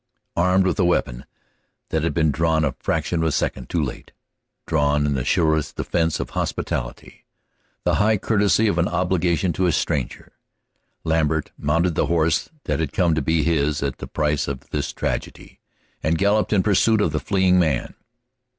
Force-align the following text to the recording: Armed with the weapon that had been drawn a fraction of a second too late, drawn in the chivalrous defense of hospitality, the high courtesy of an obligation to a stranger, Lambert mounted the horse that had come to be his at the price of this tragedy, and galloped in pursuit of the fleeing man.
Armed 0.35 0.65
with 0.65 0.77
the 0.77 0.83
weapon 0.83 1.25
that 1.89 2.01
had 2.01 2.11
been 2.11 2.31
drawn 2.31 2.65
a 2.65 2.73
fraction 2.79 3.21
of 3.21 3.27
a 3.27 3.31
second 3.31 3.69
too 3.69 3.83
late, 3.83 4.13
drawn 4.65 5.05
in 5.05 5.13
the 5.13 5.23
chivalrous 5.23 5.71
defense 5.71 6.19
of 6.19 6.31
hospitality, 6.31 7.27
the 7.83 7.97
high 8.01 8.17
courtesy 8.17 8.67
of 8.67 8.79
an 8.79 8.87
obligation 8.87 9.53
to 9.53 9.67
a 9.67 9.71
stranger, 9.71 10.31
Lambert 11.03 11.51
mounted 11.55 11.93
the 11.93 12.07
horse 12.07 12.49
that 12.63 12.79
had 12.79 12.93
come 12.93 13.13
to 13.13 13.21
be 13.21 13.43
his 13.43 13.83
at 13.83 13.99
the 13.99 14.07
price 14.07 14.47
of 14.47 14.71
this 14.71 14.91
tragedy, 14.91 15.59
and 16.01 16.17
galloped 16.17 16.51
in 16.51 16.63
pursuit 16.63 16.99
of 16.99 17.11
the 17.11 17.19
fleeing 17.19 17.59
man. 17.59 17.93